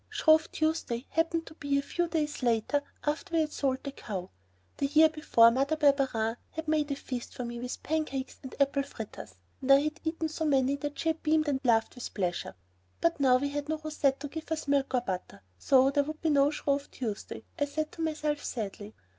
Shrove 0.09 0.51
Tuesday 0.51 1.05
happened 1.11 1.45
to 1.45 1.53
be 1.53 1.77
a 1.77 1.83
few 1.83 2.07
days 2.07 2.41
after 3.03 3.35
we 3.35 3.41
had 3.41 3.51
sold 3.51 3.83
the 3.83 3.91
cow. 3.91 4.31
The 4.77 4.87
year 4.87 5.09
before 5.09 5.51
Mother 5.51 5.75
Barberin 5.75 6.37
had 6.49 6.67
made 6.67 6.89
a 6.89 6.95
feast 6.95 7.35
for 7.35 7.45
me 7.45 7.59
with 7.59 7.83
pancakes 7.83 8.39
and 8.41 8.55
apple 8.59 8.81
fritters, 8.81 9.35
and 9.61 9.71
I 9.71 9.81
had 9.81 9.99
eaten 10.03 10.27
so 10.27 10.43
many 10.45 10.75
that 10.77 10.97
she 10.97 11.09
had 11.09 11.21
beamed 11.21 11.47
and 11.49 11.59
laughed 11.63 11.93
with 11.93 12.15
pleasure. 12.15 12.55
But 12.99 13.19
now 13.19 13.37
we 13.37 13.49
had 13.49 13.69
no 13.69 13.77
Rousette 13.77 14.17
to 14.21 14.27
give 14.27 14.51
us 14.51 14.67
milk 14.67 14.91
or 14.95 15.01
butter, 15.01 15.43
so 15.59 15.91
there 15.91 16.03
would 16.05 16.19
be 16.21 16.31
no 16.31 16.49
Shrove 16.49 16.89
Tuesday, 16.89 17.43
I 17.59 17.65
said 17.65 17.91
to 17.91 18.01
myself 18.01 18.43
sadly. 18.43 18.95